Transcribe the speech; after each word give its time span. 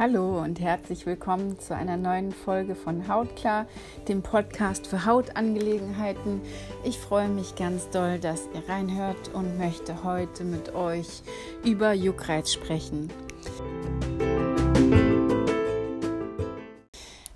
Hallo 0.00 0.40
und 0.40 0.60
herzlich 0.60 1.04
willkommen 1.04 1.58
zu 1.58 1.76
einer 1.76 1.98
neuen 1.98 2.32
Folge 2.32 2.74
von 2.74 3.06
Hautklar, 3.06 3.66
dem 4.08 4.22
Podcast 4.22 4.86
für 4.86 5.04
Hautangelegenheiten. 5.04 6.40
Ich 6.84 6.96
freue 6.96 7.28
mich 7.28 7.54
ganz 7.54 7.90
doll, 7.90 8.18
dass 8.18 8.48
ihr 8.54 8.66
reinhört 8.66 9.28
und 9.34 9.58
möchte 9.58 10.02
heute 10.02 10.44
mit 10.44 10.74
euch 10.74 11.20
über 11.66 11.92
Juckreiz 11.92 12.50
sprechen. 12.50 13.10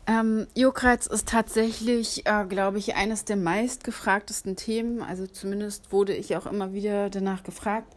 Ähm, 0.06 0.46
Juckreiz 0.54 1.06
ist 1.06 1.28
tatsächlich, 1.28 2.24
äh, 2.24 2.46
glaube 2.46 2.78
ich, 2.78 2.94
eines 2.96 3.26
der 3.26 3.36
meistgefragtesten 3.36 4.56
Themen. 4.56 5.02
Also 5.02 5.26
zumindest 5.26 5.92
wurde 5.92 6.14
ich 6.14 6.34
auch 6.34 6.46
immer 6.46 6.72
wieder 6.72 7.10
danach 7.10 7.42
gefragt. 7.42 7.94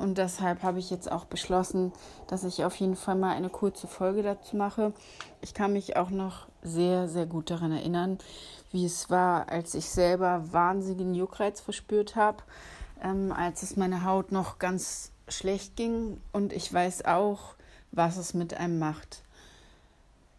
Und 0.00 0.16
deshalb 0.16 0.62
habe 0.62 0.78
ich 0.78 0.88
jetzt 0.88 1.12
auch 1.12 1.26
beschlossen, 1.26 1.92
dass 2.26 2.44
ich 2.44 2.64
auf 2.64 2.74
jeden 2.76 2.96
Fall 2.96 3.16
mal 3.16 3.36
eine 3.36 3.50
kurze 3.50 3.86
Folge 3.86 4.22
dazu 4.22 4.56
mache. 4.56 4.94
Ich 5.42 5.52
kann 5.52 5.74
mich 5.74 5.98
auch 5.98 6.08
noch 6.08 6.46
sehr, 6.62 7.06
sehr 7.06 7.26
gut 7.26 7.50
daran 7.50 7.70
erinnern, 7.70 8.16
wie 8.70 8.86
es 8.86 9.10
war, 9.10 9.50
als 9.50 9.74
ich 9.74 9.90
selber 9.90 10.52
wahnsinnigen 10.52 11.14
Juckreiz 11.14 11.60
verspürt 11.60 12.16
habe, 12.16 12.38
ähm, 13.02 13.30
als 13.30 13.62
es 13.62 13.76
meine 13.76 14.02
Haut 14.02 14.32
noch 14.32 14.58
ganz 14.58 15.12
schlecht 15.28 15.76
ging. 15.76 16.18
Und 16.32 16.54
ich 16.54 16.72
weiß 16.72 17.04
auch, 17.04 17.56
was 17.92 18.16
es 18.16 18.32
mit 18.32 18.54
einem 18.54 18.78
macht. 18.78 19.22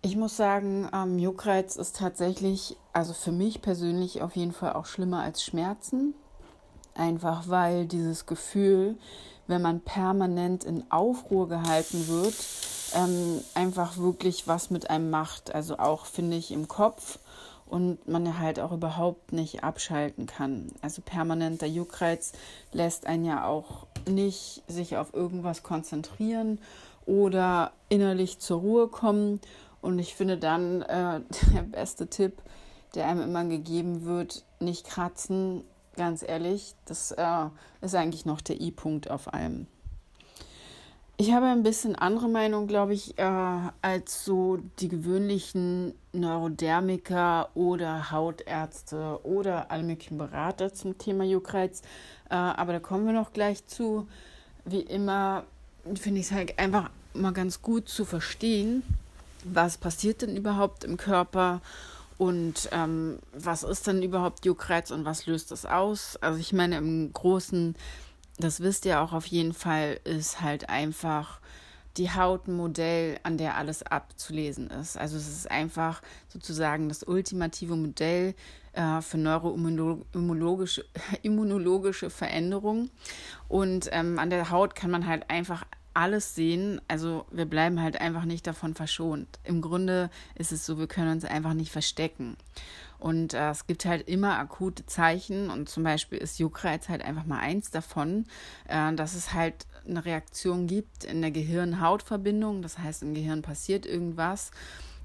Ich 0.02 0.16
muss 0.16 0.38
sagen, 0.38 0.90
ähm, 0.92 1.20
Juckreiz 1.20 1.76
ist 1.76 1.98
tatsächlich, 1.98 2.78
also 2.94 3.14
für 3.14 3.32
mich 3.32 3.62
persönlich 3.62 4.24
auf 4.24 4.36
jeden 4.36 4.54
Fall 4.54 4.74
auch 4.74 4.88
schlimmer 4.88 5.22
als 5.22 5.44
Schmerzen. 5.44 6.16
Einfach 6.96 7.48
weil 7.48 7.86
dieses 7.86 8.26
Gefühl, 8.26 8.98
wenn 9.48 9.62
man 9.62 9.82
permanent 9.82 10.64
in 10.64 10.84
Aufruhr 10.90 11.48
gehalten 11.48 12.08
wird, 12.08 12.36
ähm, 12.96 13.42
einfach 13.54 13.98
wirklich 13.98 14.48
was 14.48 14.70
mit 14.70 14.90
einem 14.90 15.10
macht. 15.10 15.54
Also 15.54 15.80
auch, 15.80 16.06
finde 16.06 16.38
ich, 16.38 16.52
im 16.52 16.68
Kopf 16.68 17.20
und 17.72 18.06
man 18.08 18.38
halt 18.38 18.60
auch 18.60 18.74
überhaupt 18.74 19.32
nicht 19.32 19.64
abschalten 19.64 20.26
kann. 20.26 20.68
Also 20.82 21.02
permanenter 21.02 21.68
Juckreiz 21.68 22.34
lässt 22.74 23.08
einen 23.08 23.24
ja 23.26 23.46
auch 23.46 23.88
nicht 24.10 24.62
sich 24.68 24.98
auf 24.98 25.14
irgendwas 25.14 25.64
konzentrieren 25.64 26.60
oder 27.06 27.72
innerlich 27.88 28.40
zur 28.40 28.60
Ruhe 28.60 28.88
kommen. 28.90 29.40
Und 29.82 30.00
ich 30.00 30.16
finde 30.16 30.38
dann 30.38 30.82
äh, 30.82 31.22
der 31.54 31.62
beste 31.62 32.08
Tipp, 32.08 32.42
der 32.94 33.08
einem 33.08 33.22
immer 33.22 33.46
gegeben 33.46 34.04
wird, 34.04 34.44
nicht 34.60 34.86
kratzen, 34.86 35.64
ganz 35.96 36.24
ehrlich, 36.24 36.76
das 36.86 37.12
äh, 37.12 37.46
ist 37.82 37.96
eigentlich 37.96 38.26
noch 38.26 38.42
der 38.42 38.60
I-Punkt 38.62 39.10
auf 39.10 39.34
allem. 39.34 39.68
Ich 41.18 41.32
habe 41.34 41.46
ein 41.46 41.62
bisschen 41.62 41.96
andere 41.96 42.28
Meinung, 42.28 42.66
glaube 42.66 42.96
ich, 42.96 43.20
äh, 43.20 43.60
als 43.84 44.26
so 44.26 44.58
die 44.80 44.88
gewöhnlichen 44.88 45.94
Neurodermiker 46.14 47.50
oder 47.54 48.10
Hautärzte 48.10 49.20
oder 49.22 49.70
alle 49.70 49.84
möglichen 49.84 50.18
Berater 50.18 50.74
zum 50.74 50.98
Thema 50.98 51.24
Juckreiz. 51.24 51.84
Äh, 52.32 52.34
aber 52.34 52.74
da 52.74 52.80
kommen 52.80 53.06
wir 53.06 53.14
noch 53.14 53.34
gleich 53.34 53.68
zu. 53.68 54.08
Wie 54.66 54.80
immer 54.80 55.44
finde 55.94 56.22
ich 56.22 56.28
es 56.28 56.32
halt 56.32 56.58
einfach 56.58 56.90
mal 57.14 57.34
ganz 57.34 57.62
gut 57.62 57.88
zu 57.88 58.04
verstehen, 58.04 58.82
was 59.44 59.78
passiert 59.78 60.24
denn 60.24 60.36
überhaupt 60.36 60.84
im 60.84 60.98
Körper 60.98 61.62
und 62.22 62.70
ähm, 62.72 63.18
was 63.34 63.64
ist 63.64 63.88
denn 63.88 64.04
überhaupt 64.04 64.46
Juckreiz 64.46 64.92
und 64.92 65.06
was 65.06 65.26
löst 65.26 65.50
das 65.50 65.66
aus? 65.66 66.18
Also 66.18 66.40
ich 66.40 66.54
meine, 66.54 66.78
im 66.78 67.12
Großen, 67.12 67.76
das 68.38 68.60
wisst 68.60 68.86
ihr 68.86 69.02
auch 69.02 69.12
auf 69.12 69.26
jeden 69.26 69.54
Fall, 69.54 70.00
ist 70.04 70.40
halt 70.40 70.70
einfach 70.70 71.42
die 71.98 72.12
Haut 72.12 72.48
ein 72.48 72.54
Modell, 72.54 73.20
an 73.24 73.40
der 73.40 73.58
alles 73.58 73.82
abzulesen 73.82 74.70
ist. 74.70 75.00
Also 75.00 75.18
es 75.18 75.28
ist 75.28 75.50
einfach 75.50 76.04
sozusagen 76.28 76.90
das 76.90 77.02
ultimative 77.02 77.76
Modell 77.76 78.36
äh, 78.74 79.02
für 79.02 79.18
neuroimmunologische 79.18 80.86
immunologische 81.24 82.12
Veränderungen. 82.12 82.92
Und 83.48 83.90
ähm, 83.92 84.20
an 84.20 84.30
der 84.30 84.52
Haut 84.52 84.76
kann 84.76 84.92
man 84.92 85.08
halt 85.08 85.28
einfach 85.32 85.66
alles 85.94 86.36
sehen. 86.36 86.82
Also 86.88 87.26
wir 87.32 87.46
bleiben 87.46 87.82
halt 87.82 88.00
einfach 88.00 88.26
nicht 88.26 88.48
davon 88.48 88.74
verschont. 88.74 89.28
Im 89.44 89.62
Grunde 89.62 90.10
ist 90.36 90.52
es 90.52 90.66
so, 90.66 90.78
wir 90.78 90.88
können 90.88 91.12
uns 91.12 91.26
einfach 91.26 91.54
nicht 91.54 91.72
verstecken. 91.72 92.38
Und 93.00 93.34
äh, 93.34 93.50
es 93.50 93.66
gibt 93.66 93.86
halt 93.86 94.08
immer 94.08 94.38
akute 94.38 94.86
Zeichen 94.86 95.50
und 95.50 95.70
zum 95.70 95.84
Beispiel 95.84 96.20
ist 96.20 96.40
Juckreiz 96.40 96.88
halt 96.88 97.04
einfach 97.04 97.26
mal 97.26 97.40
eins 97.40 97.72
davon, 97.72 98.26
äh, 98.68 98.94
dass 98.94 99.16
es 99.16 99.34
halt 99.34 99.66
eine 99.88 100.06
Reaktion 100.06 100.68
gibt 100.68 101.04
in 101.04 101.22
der 101.22 101.32
Gehirn-Haut-Verbindung. 101.32 102.62
Das 102.62 102.78
heißt, 102.78 103.02
im 103.02 103.16
Gehirn 103.16 103.42
passiert 103.42 103.88
irgendwas 103.88 104.52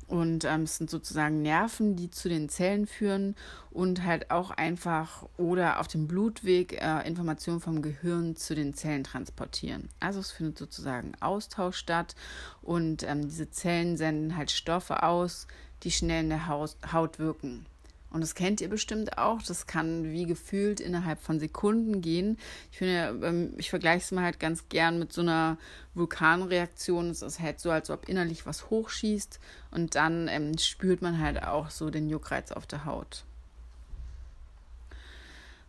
und 0.08 0.44
ähm, 0.44 0.62
es 0.62 0.76
sind 0.76 0.88
sozusagen 0.88 1.42
Nerven, 1.42 1.96
die 1.96 2.10
zu 2.10 2.28
den 2.28 2.48
Zellen 2.48 2.86
führen 2.86 3.34
und 3.70 4.04
halt 4.04 4.30
auch 4.30 4.50
einfach 4.50 5.26
oder 5.36 5.80
auf 5.80 5.88
dem 5.88 6.06
Blutweg 6.06 6.80
äh, 6.80 7.06
Informationen 7.06 7.60
vom 7.60 7.82
Gehirn 7.82 8.36
zu 8.36 8.54
den 8.54 8.74
Zellen 8.74 9.04
transportieren. 9.04 9.88
Also 9.98 10.20
es 10.20 10.30
findet 10.30 10.58
sozusagen 10.58 11.12
Austausch 11.20 11.76
statt 11.76 12.14
und 12.62 13.02
ähm, 13.02 13.22
diese 13.22 13.50
Zellen 13.50 13.96
senden 13.96 14.36
halt 14.36 14.50
Stoffe 14.50 15.02
aus, 15.02 15.48
die 15.82 15.90
schnell 15.90 16.22
in 16.24 16.30
der 16.30 16.46
Haut 16.46 17.18
wirken. 17.18 17.66
Und 18.10 18.20
das 18.20 18.34
kennt 18.34 18.60
ihr 18.60 18.68
bestimmt 18.68 19.18
auch. 19.18 19.42
Das 19.42 19.66
kann 19.66 20.04
wie 20.04 20.26
gefühlt 20.26 20.80
innerhalb 20.80 21.20
von 21.20 21.38
Sekunden 21.40 22.00
gehen. 22.00 22.38
Ich 22.70 22.78
finde, 22.78 23.26
ähm, 23.26 23.54
ich 23.58 23.70
vergleiche 23.70 24.04
es 24.04 24.12
mal 24.12 24.24
halt 24.24 24.40
ganz 24.40 24.68
gern 24.68 24.98
mit 24.98 25.12
so 25.12 25.20
einer 25.20 25.58
Vulkanreaktion. 25.94 27.10
Es 27.10 27.22
ist 27.22 27.40
halt 27.40 27.60
so, 27.60 27.70
als 27.70 27.90
ob 27.90 28.08
innerlich 28.08 28.46
was 28.46 28.70
hochschießt 28.70 29.40
und 29.72 29.96
dann 29.96 30.28
ähm, 30.28 30.56
spürt 30.58 31.02
man 31.02 31.20
halt 31.20 31.42
auch 31.42 31.70
so 31.70 31.90
den 31.90 32.08
Juckreiz 32.08 32.52
auf 32.52 32.66
der 32.66 32.84
Haut. 32.84 33.24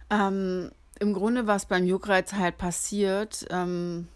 Ähm, 0.09 0.72
Im 1.00 1.14
Grunde, 1.14 1.47
was 1.47 1.66
beim 1.66 1.86
Juckreiz 1.86 2.34
halt 2.34 2.58
passiert, 2.58 3.46
ähm, 3.50 4.08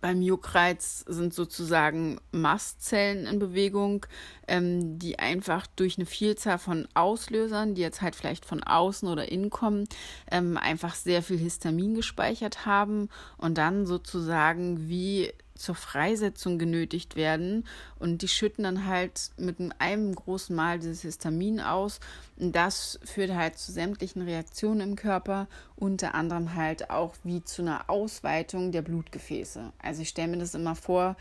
beim 0.00 0.22
Juckreiz 0.22 1.04
sind 1.08 1.34
sozusagen 1.34 2.20
Mastzellen 2.30 3.26
in 3.26 3.38
Bewegung, 3.38 4.06
ähm, 4.46 4.98
die 4.98 5.18
einfach 5.18 5.66
durch 5.66 5.98
eine 5.98 6.06
Vielzahl 6.06 6.58
von 6.58 6.86
Auslösern, 6.94 7.74
die 7.74 7.82
jetzt 7.82 8.00
halt 8.02 8.14
vielleicht 8.14 8.44
von 8.44 8.62
außen 8.62 9.08
oder 9.08 9.30
innen 9.30 9.50
kommen, 9.50 9.88
ähm, 10.30 10.56
einfach 10.56 10.94
sehr 10.94 11.22
viel 11.22 11.38
Histamin 11.38 11.94
gespeichert 11.94 12.64
haben 12.64 13.08
und 13.36 13.58
dann 13.58 13.86
sozusagen 13.86 14.88
wie 14.88 15.32
zur 15.58 15.74
Freisetzung 15.74 16.58
genötigt 16.58 17.16
werden 17.16 17.66
und 17.98 18.22
die 18.22 18.28
schütten 18.28 18.64
dann 18.64 18.86
halt 18.86 19.30
mit 19.36 19.56
einem 19.78 20.14
großen 20.14 20.54
Mal 20.54 20.78
dieses 20.78 21.02
Histamin 21.02 21.60
aus 21.60 22.00
und 22.36 22.54
das 22.54 22.98
führt 23.04 23.34
halt 23.34 23.58
zu 23.58 23.72
sämtlichen 23.72 24.22
Reaktionen 24.22 24.80
im 24.80 24.96
Körper, 24.96 25.48
unter 25.76 26.14
anderem 26.14 26.54
halt 26.54 26.90
auch 26.90 27.14
wie 27.24 27.42
zu 27.42 27.62
einer 27.62 27.90
Ausweitung 27.90 28.72
der 28.72 28.82
Blutgefäße. 28.82 29.72
Also 29.82 30.02
ich 30.02 30.08
stelle 30.08 30.28
mir 30.28 30.38
das 30.38 30.54
immer 30.54 30.76
vor, 30.76 31.16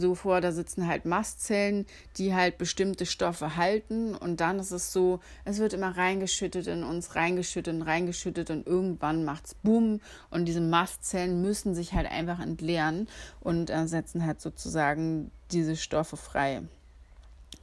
so 0.00 0.14
vor, 0.14 0.40
da 0.40 0.52
sitzen 0.52 0.86
halt 0.86 1.04
Mastzellen, 1.04 1.86
die 2.16 2.34
halt 2.34 2.58
bestimmte 2.58 3.06
Stoffe 3.06 3.56
halten 3.56 4.14
und 4.14 4.40
dann 4.40 4.58
ist 4.58 4.70
es 4.70 4.92
so, 4.92 5.20
es 5.44 5.58
wird 5.58 5.72
immer 5.72 5.96
reingeschüttet 5.96 6.66
in 6.66 6.82
uns, 6.82 7.14
reingeschüttet 7.14 7.74
und 7.74 7.82
reingeschüttet 7.82 8.50
und 8.50 8.66
irgendwann 8.66 9.24
macht's 9.24 9.54
Boom 9.54 10.00
und 10.30 10.46
diese 10.46 10.60
Mastzellen 10.60 11.42
müssen 11.42 11.74
sich 11.74 11.92
halt 11.92 12.10
einfach 12.10 12.40
entleeren 12.40 13.08
und 13.40 13.70
äh, 13.70 13.86
setzen 13.86 14.24
halt 14.24 14.40
sozusagen 14.40 15.30
diese 15.50 15.76
Stoffe 15.76 16.16
frei. 16.16 16.62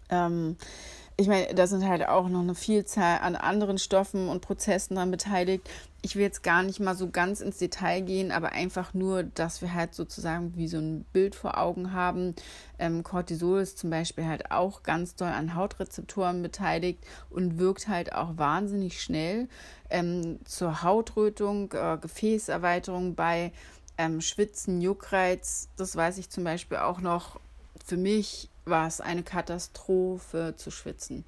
Ähm, 0.10 0.58
ich 1.18 1.28
meine, 1.28 1.54
da 1.54 1.66
sind 1.66 1.88
halt 1.88 2.08
auch 2.08 2.28
noch 2.28 2.42
eine 2.42 2.56
Vielzahl 2.56 3.20
an 3.20 3.36
anderen 3.36 3.78
Stoffen 3.78 4.28
und 4.28 4.42
Prozessen 4.42 4.96
dran 4.96 5.12
beteiligt. 5.12 5.70
Ich 6.06 6.16
will 6.16 6.22
jetzt 6.22 6.44
gar 6.44 6.62
nicht 6.62 6.80
mal 6.80 6.96
so 6.96 7.10
ganz 7.10 7.42
ins 7.42 7.58
Detail 7.58 8.02
gehen, 8.02 8.32
aber 8.32 8.52
einfach 8.52 8.94
nur, 8.94 9.24
dass 9.24 9.64
wir 9.64 9.74
halt 9.74 9.96
sozusagen 9.96 10.56
wie 10.56 10.68
so 10.68 10.78
ein 10.78 11.04
Bild 11.14 11.34
vor 11.34 11.58
Augen 11.58 11.94
haben. 11.94 12.36
Ähm, 12.78 13.02
Cortisol 13.02 13.60
ist 13.62 13.80
zum 13.80 13.90
Beispiel 13.90 14.28
halt 14.28 14.52
auch 14.52 14.84
ganz 14.84 15.16
doll 15.16 15.30
an 15.30 15.56
Hautrezeptoren 15.56 16.44
beteiligt 16.44 17.04
und 17.32 17.58
wirkt 17.58 17.88
halt 17.88 18.14
auch 18.14 18.38
wahnsinnig 18.38 19.02
schnell 19.02 19.50
ähm, 19.90 20.38
zur 20.46 20.84
Hautrötung, 20.84 21.72
äh, 21.74 21.98
Gefäßerweiterung 22.00 23.16
bei 23.16 23.52
ähm, 23.98 24.22
Schwitzen, 24.22 24.82
Juckreiz. 24.82 25.70
Das 25.76 25.96
weiß 25.96 26.20
ich 26.20 26.30
zum 26.30 26.44
Beispiel 26.44 26.78
auch 26.78 27.02
noch 27.02 27.40
für 27.84 27.98
mich 27.98 28.52
war 28.66 28.86
es 28.86 29.02
eine 29.02 29.24
Katastrophe 29.24 30.54
zu 30.56 30.70
schwitzen. 30.70 31.26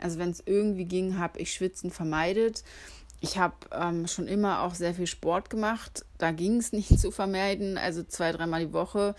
Also 0.00 0.18
wenn 0.18 0.30
es 0.30 0.42
irgendwie 0.46 0.84
ging, 0.84 1.18
habe 1.18 1.40
ich 1.40 1.52
Schwitzen 1.52 1.90
vermeidet. 1.90 2.62
Ich 3.20 3.38
habe 3.38 3.54
ähm, 3.72 4.06
schon 4.06 4.26
immer 4.26 4.62
auch 4.62 4.74
sehr 4.74 4.94
viel 4.94 5.06
Sport 5.06 5.50
gemacht. 5.50 6.04
Da 6.18 6.32
ging 6.32 6.56
es 6.56 6.72
nicht 6.72 6.98
zu 6.98 7.10
vermeiden, 7.10 7.78
also 7.78 8.02
zwei, 8.02 8.32
dreimal 8.32 8.66
die 8.66 8.72
Woche. 8.72 9.14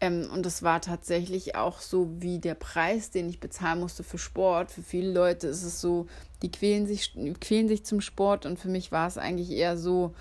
Ähm, 0.00 0.28
und 0.32 0.44
das 0.44 0.62
war 0.62 0.80
tatsächlich 0.80 1.54
auch 1.54 1.80
so 1.80 2.10
wie 2.20 2.38
der 2.38 2.54
Preis, 2.54 3.10
den 3.10 3.28
ich 3.28 3.40
bezahlen 3.40 3.80
musste 3.80 4.02
für 4.02 4.18
Sport. 4.18 4.70
Für 4.70 4.82
viele 4.82 5.12
Leute 5.12 5.46
ist 5.46 5.62
es 5.62 5.80
so, 5.80 6.06
die 6.42 6.50
quälen 6.50 6.86
sich, 6.86 7.14
quälen 7.40 7.68
sich 7.68 7.84
zum 7.84 8.00
Sport. 8.00 8.46
Und 8.46 8.58
für 8.58 8.68
mich 8.68 8.90
war 8.90 9.06
es 9.06 9.18
eigentlich 9.18 9.50
eher 9.50 9.76
so, 9.76 10.14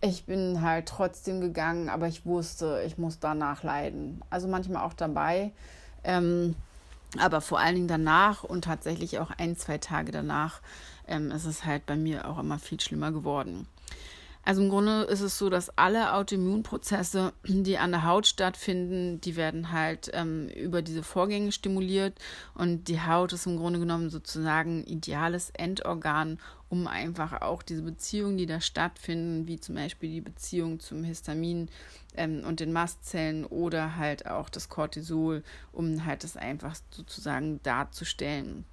ich 0.00 0.24
bin 0.24 0.62
halt 0.62 0.86
trotzdem 0.86 1.40
gegangen, 1.40 1.88
aber 1.88 2.06
ich 2.06 2.24
wusste, 2.24 2.82
ich 2.86 2.98
muss 2.98 3.18
danach 3.18 3.62
leiden. 3.62 4.22
Also 4.30 4.48
manchmal 4.48 4.84
auch 4.84 4.94
dabei. 4.94 5.52
Ähm, 6.04 6.54
aber 7.18 7.40
vor 7.40 7.58
allen 7.58 7.74
Dingen 7.74 7.88
danach 7.88 8.44
und 8.44 8.64
tatsächlich 8.64 9.18
auch 9.18 9.30
ein, 9.36 9.56
zwei 9.56 9.78
Tage 9.78 10.12
danach 10.12 10.60
ähm, 11.08 11.30
ist 11.30 11.44
es 11.44 11.64
halt 11.64 11.86
bei 11.86 11.96
mir 11.96 12.28
auch 12.28 12.38
immer 12.38 12.58
viel 12.58 12.80
schlimmer 12.80 13.12
geworden. 13.12 13.66
Also 14.46 14.62
im 14.62 14.70
Grunde 14.70 15.02
ist 15.02 15.22
es 15.22 15.38
so, 15.38 15.50
dass 15.50 15.76
alle 15.76 16.14
Autoimmunprozesse, 16.14 17.32
die 17.42 17.78
an 17.78 17.90
der 17.90 18.04
Haut 18.04 18.28
stattfinden, 18.28 19.20
die 19.20 19.34
werden 19.34 19.72
halt 19.72 20.08
ähm, 20.14 20.48
über 20.50 20.82
diese 20.82 21.02
Vorgänge 21.02 21.50
stimuliert 21.50 22.14
und 22.54 22.86
die 22.86 23.00
Haut 23.00 23.32
ist 23.32 23.46
im 23.46 23.56
Grunde 23.56 23.80
genommen 23.80 24.08
sozusagen 24.08 24.84
ideales 24.84 25.50
Endorgan, 25.50 26.38
um 26.68 26.86
einfach 26.86 27.42
auch 27.42 27.60
diese 27.60 27.82
Beziehungen, 27.82 28.36
die 28.36 28.46
da 28.46 28.60
stattfinden, 28.60 29.48
wie 29.48 29.58
zum 29.58 29.74
Beispiel 29.74 30.10
die 30.10 30.20
Beziehung 30.20 30.78
zum 30.78 31.02
Histamin 31.02 31.68
ähm, 32.14 32.44
und 32.46 32.60
den 32.60 32.72
Mastzellen 32.72 33.46
oder 33.46 33.96
halt 33.96 34.26
auch 34.28 34.48
das 34.48 34.68
Cortisol, 34.68 35.42
um 35.72 36.06
halt 36.06 36.22
das 36.22 36.36
einfach 36.36 36.76
sozusagen 36.92 37.60
darzustellen. 37.64 38.64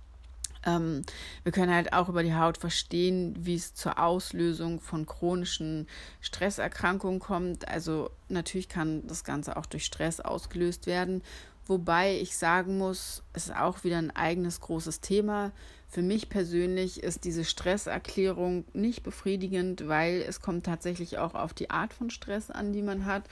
Ähm, 0.65 1.03
wir 1.43 1.51
können 1.51 1.73
halt 1.73 1.93
auch 1.93 2.09
über 2.09 2.23
die 2.23 2.35
Haut 2.35 2.57
verstehen, 2.57 3.35
wie 3.39 3.55
es 3.55 3.73
zur 3.73 3.99
Auslösung 3.99 4.79
von 4.79 5.05
chronischen 5.05 5.87
Stresserkrankungen 6.21 7.19
kommt. 7.19 7.67
Also 7.67 8.09
natürlich 8.29 8.69
kann 8.69 9.05
das 9.07 9.23
Ganze 9.23 9.57
auch 9.57 9.65
durch 9.65 9.85
Stress 9.85 10.19
ausgelöst 10.19 10.87
werden. 10.87 11.21
Wobei 11.65 12.19
ich 12.19 12.35
sagen 12.35 12.77
muss, 12.77 13.23
es 13.31 13.45
ist 13.45 13.55
auch 13.55 13.83
wieder 13.83 13.97
ein 13.97 14.13
eigenes 14.15 14.59
großes 14.59 14.99
Thema. 14.99 15.51
Für 15.87 16.01
mich 16.01 16.27
persönlich 16.27 17.03
ist 17.03 17.23
diese 17.23 17.45
Stresserklärung 17.45 18.65
nicht 18.73 19.03
befriedigend, 19.03 19.87
weil 19.87 20.23
es 20.27 20.41
kommt 20.41 20.65
tatsächlich 20.65 21.19
auch 21.19 21.35
auf 21.35 21.53
die 21.53 21.69
Art 21.69 21.93
von 21.93 22.09
Stress 22.09 22.49
an, 22.49 22.73
die 22.73 22.81
man 22.81 23.05
hat 23.05 23.23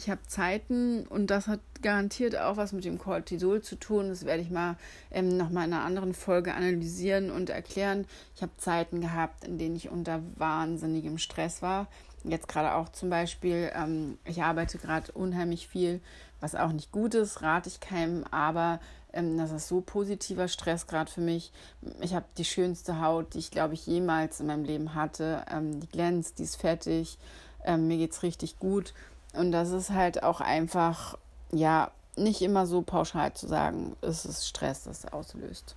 ich 0.00 0.08
habe 0.08 0.22
Zeiten 0.26 1.06
und 1.06 1.26
das 1.26 1.46
hat 1.46 1.60
garantiert 1.82 2.34
auch 2.34 2.56
was 2.56 2.72
mit 2.72 2.86
dem 2.86 2.98
Cortisol 2.98 3.60
zu 3.60 3.76
tun. 3.76 4.08
Das 4.08 4.24
werde 4.24 4.42
ich 4.42 4.50
mal 4.50 4.76
ähm, 5.10 5.36
nochmal 5.36 5.66
in 5.66 5.74
einer 5.74 5.84
anderen 5.84 6.14
Folge 6.14 6.54
analysieren 6.54 7.30
und 7.30 7.50
erklären. 7.50 8.06
Ich 8.34 8.40
habe 8.40 8.56
Zeiten 8.56 9.02
gehabt, 9.02 9.44
in 9.44 9.58
denen 9.58 9.76
ich 9.76 9.90
unter 9.90 10.22
wahnsinnigem 10.36 11.18
Stress 11.18 11.60
war. 11.60 11.86
Jetzt 12.24 12.48
gerade 12.48 12.74
auch 12.74 12.88
zum 12.88 13.10
Beispiel, 13.10 13.70
ähm, 13.74 14.16
ich 14.24 14.42
arbeite 14.42 14.78
gerade 14.78 15.12
unheimlich 15.12 15.68
viel, 15.68 16.00
was 16.40 16.54
auch 16.54 16.72
nicht 16.72 16.92
gut 16.92 17.14
ist, 17.14 17.42
rate 17.42 17.68
ich 17.68 17.80
keinem, 17.80 18.24
aber 18.30 18.80
ähm, 19.12 19.36
das 19.36 19.52
ist 19.52 19.68
so 19.68 19.82
positiver 19.82 20.48
Stress 20.48 20.86
gerade 20.86 21.10
für 21.10 21.20
mich. 21.20 21.52
Ich 22.00 22.14
habe 22.14 22.26
die 22.38 22.46
schönste 22.46 23.02
Haut, 23.02 23.34
die 23.34 23.38
ich 23.38 23.50
glaube 23.50 23.74
ich 23.74 23.86
jemals 23.86 24.40
in 24.40 24.46
meinem 24.46 24.64
Leben 24.64 24.94
hatte. 24.94 25.44
Ähm, 25.50 25.78
die 25.78 25.88
glänzt, 25.88 26.38
die 26.38 26.44
ist 26.44 26.56
fettig, 26.56 27.18
ähm, 27.66 27.86
mir 27.86 27.98
geht 27.98 28.12
es 28.12 28.22
richtig 28.22 28.58
gut 28.58 28.94
und 29.34 29.52
das 29.52 29.70
ist 29.70 29.90
halt 29.90 30.22
auch 30.22 30.40
einfach, 30.40 31.16
ja, 31.52 31.90
nicht 32.16 32.42
immer 32.42 32.66
so 32.66 32.82
pauschal 32.82 33.32
zu 33.34 33.46
sagen, 33.46 33.96
es 34.00 34.24
ist 34.24 34.46
Stress, 34.46 34.84
das 34.84 35.10
auslöst. 35.12 35.76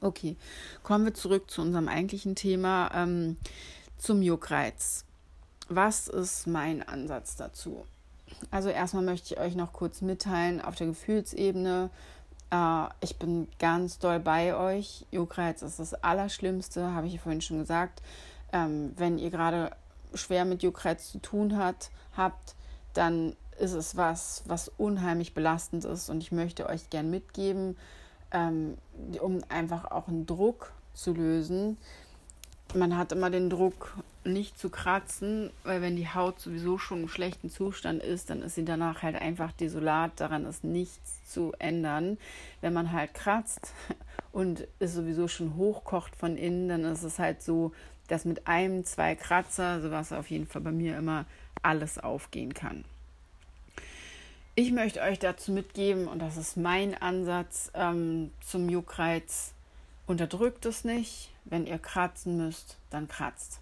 Okay, 0.00 0.36
kommen 0.82 1.04
wir 1.04 1.14
zurück 1.14 1.50
zu 1.50 1.62
unserem 1.62 1.88
eigentlichen 1.88 2.34
Thema, 2.34 2.90
ähm, 2.94 3.36
zum 3.98 4.20
Juckreiz. 4.20 5.04
Was 5.68 6.08
ist 6.08 6.46
mein 6.46 6.86
Ansatz 6.86 7.36
dazu? 7.36 7.84
Also 8.50 8.68
erstmal 8.68 9.04
möchte 9.04 9.34
ich 9.34 9.40
euch 9.40 9.54
noch 9.54 9.72
kurz 9.72 10.00
mitteilen 10.00 10.60
auf 10.60 10.74
der 10.74 10.88
Gefühlsebene. 10.88 11.90
Äh, 12.50 12.84
ich 13.00 13.16
bin 13.16 13.46
ganz 13.58 14.00
doll 14.00 14.18
bei 14.18 14.56
euch. 14.56 15.06
Juckreiz 15.12 15.62
ist 15.62 15.78
das 15.78 15.94
Allerschlimmste, 15.94 16.92
habe 16.92 17.06
ich 17.06 17.20
vorhin 17.20 17.40
schon 17.40 17.60
gesagt. 17.60 18.02
Ähm, 18.52 18.92
wenn 18.96 19.18
ihr 19.18 19.30
gerade 19.30 19.70
schwer 20.14 20.44
mit 20.44 20.62
Juckreiz 20.62 21.10
zu 21.10 21.18
tun 21.20 21.56
hat, 21.56 21.90
habt, 22.16 22.54
dann 22.94 23.36
ist 23.58 23.72
es 23.72 23.96
was, 23.96 24.42
was 24.46 24.70
unheimlich 24.76 25.34
belastend 25.34 25.84
ist 25.84 26.08
und 26.08 26.22
ich 26.22 26.32
möchte 26.32 26.68
euch 26.68 26.90
gern 26.90 27.10
mitgeben, 27.10 27.76
ähm, 28.32 28.76
um 29.20 29.40
einfach 29.48 29.90
auch 29.90 30.08
einen 30.08 30.26
Druck 30.26 30.72
zu 30.94 31.12
lösen. 31.12 31.76
Man 32.74 32.96
hat 32.96 33.12
immer 33.12 33.30
den 33.30 33.50
Druck, 33.50 33.94
nicht 34.24 34.58
zu 34.58 34.70
kratzen, 34.70 35.50
weil 35.64 35.82
wenn 35.82 35.96
die 35.96 36.08
Haut 36.08 36.40
sowieso 36.40 36.78
schon 36.78 37.02
im 37.02 37.08
schlechten 37.08 37.50
Zustand 37.50 38.02
ist, 38.02 38.30
dann 38.30 38.40
ist 38.40 38.54
sie 38.54 38.64
danach 38.64 39.02
halt 39.02 39.16
einfach 39.16 39.52
desolat, 39.52 40.12
daran 40.16 40.46
ist 40.46 40.64
nichts 40.64 41.24
zu 41.26 41.52
ändern. 41.58 42.18
Wenn 42.60 42.72
man 42.72 42.92
halt 42.92 43.14
kratzt 43.14 43.72
und 44.32 44.66
es 44.78 44.94
sowieso 44.94 45.28
schon 45.28 45.56
hochkocht 45.56 46.14
von 46.14 46.36
innen, 46.36 46.68
dann 46.68 46.84
ist 46.84 47.02
es 47.02 47.18
halt 47.18 47.42
so, 47.42 47.72
dass 48.08 48.24
mit 48.24 48.46
einem, 48.46 48.84
zwei 48.84 49.14
Kratzer, 49.14 49.80
so 49.80 49.90
was 49.90 50.12
auf 50.12 50.30
jeden 50.30 50.46
Fall 50.46 50.62
bei 50.62 50.72
mir 50.72 50.96
immer 50.96 51.24
alles 51.62 51.98
aufgehen 51.98 52.54
kann. 52.54 52.84
Ich 54.54 54.70
möchte 54.70 55.00
euch 55.00 55.18
dazu 55.18 55.50
mitgeben, 55.50 56.08
und 56.08 56.18
das 56.18 56.36
ist 56.36 56.56
mein 56.56 56.94
Ansatz 57.00 57.70
ähm, 57.74 58.30
zum 58.40 58.68
Juckreiz, 58.68 59.54
unterdrückt 60.06 60.66
es 60.66 60.84
nicht. 60.84 61.30
Wenn 61.44 61.66
ihr 61.66 61.78
kratzen 61.78 62.36
müsst, 62.36 62.76
dann 62.90 63.08
kratzt. 63.08 63.60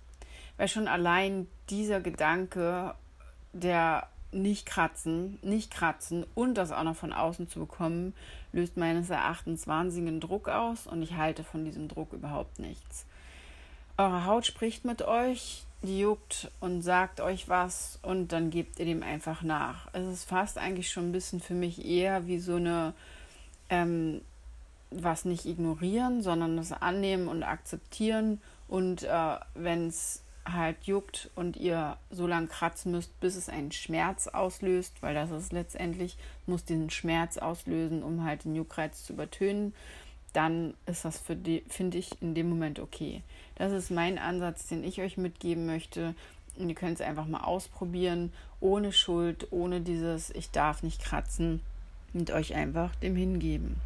Weil 0.56 0.69
schon 0.69 0.88
allein 0.88 1.47
dieser 1.70 2.00
Gedanke, 2.00 2.94
der 3.52 4.08
nicht 4.32 4.67
kratzen, 4.67 5.38
nicht 5.43 5.70
kratzen 5.70 6.26
und 6.35 6.55
das 6.55 6.73
auch 6.73 6.82
noch 6.82 6.96
von 6.96 7.12
außen 7.12 7.49
zu 7.49 7.61
bekommen, 7.61 8.14
löst 8.53 8.76
meines 8.76 9.11
Erachtens 9.11 9.67
wahnsinnigen 9.67 10.20
Druck 10.20 10.49
aus 10.49 10.87
und 10.87 11.03
ich 11.03 11.14
halte 11.14 11.44
von 11.44 11.64
diesem 11.64 11.88
Druck 11.88 12.12
überhaupt 12.12 12.58
nichts. 12.58 13.06
Eure 14.00 14.25
Haut 14.25 14.47
spricht 14.47 14.87
mit 14.87 15.02
euch, 15.02 15.64
die 15.82 16.00
juckt 16.00 16.50
und 16.61 16.81
sagt 16.81 17.20
euch 17.20 17.50
was 17.50 17.99
und 18.00 18.32
dann 18.32 18.49
gebt 18.49 18.79
ihr 18.79 18.87
dem 18.87 19.02
einfach 19.02 19.43
nach. 19.43 19.88
Es 19.93 20.06
ist 20.06 20.25
fast 20.25 20.56
eigentlich 20.56 20.91
schon 20.91 21.11
ein 21.11 21.12
bisschen 21.12 21.38
für 21.38 21.52
mich 21.52 21.85
eher 21.85 22.26
wie 22.26 22.38
so 22.38 22.55
eine, 22.55 22.94
ähm, 23.69 24.23
was 24.91 25.26
nicht 25.26 25.44
ignorieren, 25.44 26.23
sondern 26.23 26.56
das 26.56 26.73
annehmen 26.73 27.29
und 27.29 27.43
akzeptieren. 27.43 28.41
Und 28.69 29.02
äh, 29.02 29.37
wenn 29.52 29.88
es 29.88 30.23
halt 30.46 30.85
juckt 30.85 31.29
und 31.35 31.58
ihr 31.58 31.99
so 32.11 32.26
lange 32.26 32.46
kratzen 32.46 32.93
müsst, 32.93 33.20
bis 33.20 33.37
es 33.37 33.50
einen 33.50 33.70
Schmerz 33.70 34.29
auslöst, 34.29 35.03
weil 35.03 35.14
das 35.14 35.31
ist 35.31 35.53
letztendlich, 35.53 36.17
muss 36.46 36.64
diesen 36.64 36.88
Schmerz 36.88 37.37
auslösen, 37.37 38.03
um 38.03 38.25
halt 38.25 38.44
den 38.46 38.55
Juckreiz 38.55 39.05
zu 39.05 39.12
übertönen 39.12 39.75
dann 40.32 40.75
ist 40.87 41.05
das 41.05 41.19
für 41.19 41.37
die, 41.37 41.65
finde 41.69 41.99
ich, 41.99 42.11
in 42.21 42.35
dem 42.35 42.49
Moment 42.49 42.79
okay. 42.79 43.23
Das 43.56 43.73
ist 43.73 43.91
mein 43.91 44.19
Ansatz, 44.19 44.67
den 44.67 44.85
ich 44.85 45.00
euch 45.00 45.17
mitgeben 45.17 45.67
möchte. 45.67 46.15
Und 46.56 46.69
ihr 46.69 46.75
könnt 46.75 47.00
es 47.00 47.06
einfach 47.06 47.27
mal 47.27 47.43
ausprobieren, 47.43 48.32
ohne 48.61 48.93
Schuld, 48.93 49.49
ohne 49.50 49.81
dieses 49.81 50.31
Ich 50.31 50.51
darf 50.51 50.82
nicht 50.82 51.03
kratzen 51.03 51.60
und 52.13 52.31
euch 52.31 52.55
einfach 52.55 52.94
dem 52.96 53.17
hingeben. 53.17 53.77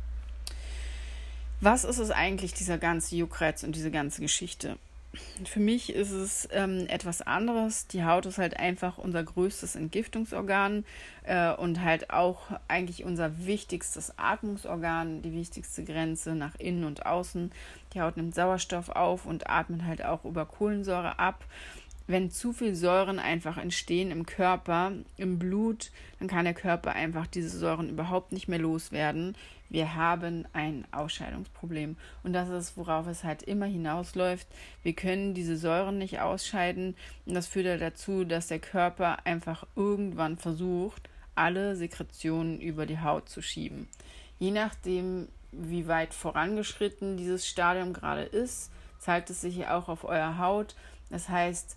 Was 1.60 1.84
ist 1.84 1.98
es 1.98 2.10
eigentlich, 2.10 2.52
dieser 2.52 2.78
ganze 2.78 3.16
Juckreiz 3.16 3.62
und 3.62 3.74
diese 3.74 3.90
ganze 3.90 4.20
Geschichte? 4.20 4.76
Für 5.44 5.60
mich 5.60 5.92
ist 5.92 6.10
es 6.10 6.48
ähm, 6.52 6.86
etwas 6.88 7.22
anderes. 7.22 7.86
Die 7.86 8.04
Haut 8.04 8.26
ist 8.26 8.38
halt 8.38 8.58
einfach 8.58 8.98
unser 8.98 9.22
größtes 9.22 9.76
Entgiftungsorgan 9.76 10.84
äh, 11.24 11.52
und 11.52 11.82
halt 11.82 12.10
auch 12.10 12.42
eigentlich 12.68 13.04
unser 13.04 13.46
wichtigstes 13.46 14.18
Atmungsorgan, 14.18 15.22
die 15.22 15.32
wichtigste 15.32 15.84
Grenze 15.84 16.34
nach 16.34 16.54
innen 16.56 16.84
und 16.84 17.06
außen. 17.06 17.52
Die 17.92 18.00
Haut 18.00 18.16
nimmt 18.16 18.34
Sauerstoff 18.34 18.88
auf 18.88 19.26
und 19.26 19.48
atmet 19.48 19.84
halt 19.84 20.04
auch 20.04 20.24
über 20.24 20.46
Kohlensäure 20.46 21.18
ab. 21.18 21.44
Wenn 22.06 22.30
zu 22.30 22.52
viel 22.52 22.74
Säuren 22.74 23.18
einfach 23.18 23.56
entstehen 23.56 24.10
im 24.10 24.26
Körper, 24.26 24.92
im 25.16 25.38
Blut, 25.38 25.90
dann 26.18 26.28
kann 26.28 26.44
der 26.44 26.54
Körper 26.54 26.92
einfach 26.92 27.26
diese 27.26 27.56
Säuren 27.56 27.88
überhaupt 27.88 28.32
nicht 28.32 28.46
mehr 28.46 28.58
loswerden 28.58 29.34
wir 29.74 29.96
haben 29.96 30.46
ein 30.52 30.84
Ausscheidungsproblem. 30.92 31.96
Und 32.22 32.32
das 32.32 32.48
ist, 32.48 32.76
worauf 32.76 33.08
es 33.08 33.24
halt 33.24 33.42
immer 33.42 33.66
hinausläuft. 33.66 34.46
Wir 34.84 34.92
können 34.92 35.34
diese 35.34 35.56
Säuren 35.56 35.98
nicht 35.98 36.20
ausscheiden. 36.20 36.94
Und 37.26 37.34
das 37.34 37.48
führt 37.48 37.66
ja 37.66 37.76
dazu, 37.76 38.24
dass 38.24 38.46
der 38.46 38.60
Körper 38.60 39.26
einfach 39.26 39.66
irgendwann 39.74 40.36
versucht, 40.36 41.10
alle 41.34 41.74
Sekretionen 41.74 42.60
über 42.60 42.86
die 42.86 43.00
Haut 43.00 43.28
zu 43.28 43.42
schieben. 43.42 43.88
Je 44.38 44.52
nachdem, 44.52 45.26
wie 45.50 45.88
weit 45.88 46.14
vorangeschritten 46.14 47.16
dieses 47.16 47.48
Stadium 47.48 47.92
gerade 47.92 48.22
ist, 48.22 48.70
zeigt 49.00 49.28
es 49.30 49.40
sich 49.40 49.56
ja 49.56 49.76
auch 49.76 49.88
auf 49.88 50.04
eurer 50.04 50.38
Haut. 50.38 50.76
Das 51.10 51.28
heißt, 51.28 51.76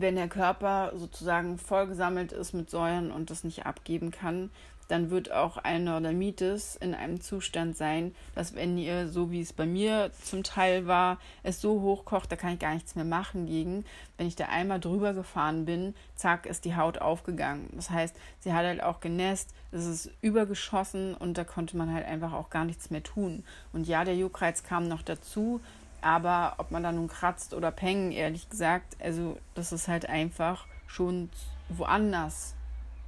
wenn 0.00 0.16
der 0.16 0.28
Körper 0.28 0.92
sozusagen 0.96 1.58
vollgesammelt 1.58 2.32
ist 2.32 2.52
mit 2.52 2.70
Säuren 2.70 3.10
und 3.10 3.30
das 3.30 3.44
nicht 3.44 3.66
abgeben 3.66 4.10
kann, 4.10 4.50
dann 4.90 5.10
wird 5.10 5.30
auch 5.30 5.56
ein 5.56 5.84
Neurodermitis 5.84 6.74
in 6.74 6.94
einem 6.94 7.20
Zustand 7.20 7.76
sein, 7.76 8.12
dass 8.34 8.56
wenn 8.56 8.76
ihr, 8.76 9.08
so 9.08 9.30
wie 9.30 9.40
es 9.40 9.52
bei 9.52 9.64
mir 9.64 10.10
zum 10.20 10.42
Teil 10.42 10.86
war, 10.86 11.18
es 11.44 11.60
so 11.60 11.80
hochkocht, 11.80 12.30
da 12.32 12.36
kann 12.36 12.54
ich 12.54 12.58
gar 12.58 12.74
nichts 12.74 12.96
mehr 12.96 13.04
machen 13.04 13.46
gegen. 13.46 13.84
Wenn 14.18 14.26
ich 14.26 14.34
da 14.34 14.46
einmal 14.46 14.80
drüber 14.80 15.14
gefahren 15.14 15.64
bin, 15.64 15.94
zack, 16.16 16.46
ist 16.46 16.64
die 16.64 16.74
Haut 16.74 16.98
aufgegangen. 16.98 17.68
Das 17.74 17.90
heißt, 17.90 18.16
sie 18.40 18.52
hat 18.52 18.64
halt 18.64 18.82
auch 18.82 18.98
genässt, 18.98 19.54
es 19.70 19.86
ist 19.86 20.10
übergeschossen 20.22 21.14
und 21.14 21.38
da 21.38 21.44
konnte 21.44 21.76
man 21.76 21.94
halt 21.94 22.06
einfach 22.06 22.32
auch 22.32 22.50
gar 22.50 22.64
nichts 22.64 22.90
mehr 22.90 23.04
tun. 23.04 23.44
Und 23.72 23.86
ja, 23.86 24.04
der 24.04 24.16
Juckreiz 24.16 24.64
kam 24.64 24.88
noch 24.88 25.02
dazu, 25.02 25.60
aber 26.02 26.54
ob 26.58 26.70
man 26.70 26.82
da 26.82 26.92
nun 26.92 27.08
kratzt 27.08 27.54
oder 27.54 27.70
pengen, 27.70 28.12
ehrlich 28.12 28.48
gesagt, 28.48 28.96
also 29.00 29.38
das 29.54 29.72
ist 29.72 29.88
halt 29.88 30.08
einfach 30.08 30.66
schon 30.86 31.30
woanders 31.68 32.54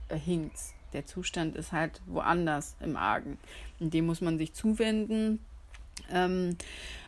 äh, 0.09 0.17
hinkt 0.17 0.59
Der 0.93 1.07
Zustand 1.07 1.57
ist 1.57 1.73
halt 1.73 2.01
woanders 2.07 2.77
im 2.81 2.97
Argen. 2.97 3.39
Und 3.81 3.95
dem 3.95 4.07
muss 4.07 4.21
man 4.21 4.39
sich 4.39 4.53
zuwenden. 4.55 5.41
Ähm, 6.11 6.57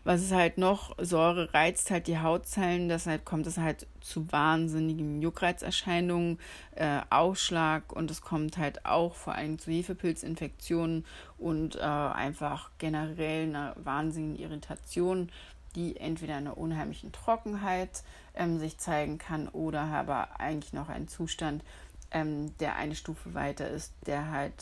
was 0.05 0.23
ist 0.23 0.33
halt 0.33 0.59
noch? 0.59 0.95
Säure 0.99 1.53
reizt 1.55 1.91
halt 1.91 2.07
die 2.07 2.19
Hautzellen, 2.19 2.89
deshalb 2.89 3.25
kommt 3.25 3.47
es 3.47 3.57
halt 3.57 3.87
zu 4.01 4.31
wahnsinnigen 4.31 5.23
Juckreizerscheinungen, 5.23 6.39
äh, 6.77 7.01
Ausschlag 7.09 7.93
und 7.93 8.11
es 8.11 8.21
kommt 8.21 8.59
halt 8.59 8.85
auch 8.85 9.15
vor 9.15 9.35
allem 9.35 9.59
zu 9.59 9.71
Hefepilzinfektionen 9.71 11.07
und 11.39 11.77
äh, 11.77 11.81
einfach 11.81 12.71
generell 12.79 13.49
einer 13.49 13.75
wahnsinnigen 13.83 14.39
Irritation, 14.39 15.31
die 15.75 15.97
entweder 15.97 16.37
einer 16.37 16.57
unheimlichen 16.57 17.13
Trockenheit 17.13 18.03
ähm, 18.35 18.59
sich 18.59 18.79
zeigen 18.79 19.19
kann 19.19 19.49
oder 19.49 19.83
aber 19.83 20.41
eigentlich 20.41 20.73
noch 20.73 20.89
ein 20.89 21.09
Zustand, 21.09 21.63
ähm, 22.11 22.57
der 22.59 22.77
eine 22.77 22.95
Stufe 22.95 23.35
weiter 23.35 23.69
ist, 23.69 23.93
der 24.07 24.31
halt 24.31 24.55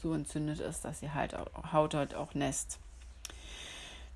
so 0.00 0.14
entzündet 0.14 0.60
ist, 0.60 0.84
dass 0.84 1.00
die 1.00 1.10
halt 1.10 1.34
auch, 1.34 1.72
Haut 1.72 1.94
halt 1.94 2.14
auch 2.14 2.34
nässt. 2.34 2.78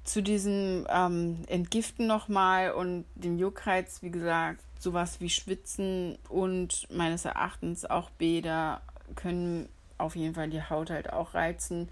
Zu 0.04 0.22
diesem 0.22 0.86
ähm, 0.90 1.44
Entgiften 1.46 2.06
nochmal 2.06 2.72
und 2.72 3.04
dem 3.14 3.38
Juckreiz, 3.38 4.02
wie 4.02 4.10
gesagt, 4.10 4.60
sowas 4.78 5.20
wie 5.20 5.30
Schwitzen 5.30 6.18
und 6.28 6.86
meines 6.90 7.24
Erachtens 7.24 7.86
auch 7.86 8.10
Bäder 8.10 8.82
können 9.14 9.68
auf 9.96 10.14
jeden 10.14 10.34
Fall 10.34 10.50
die 10.50 10.62
Haut 10.62 10.90
halt 10.90 11.12
auch 11.12 11.34
reizen. 11.34 11.88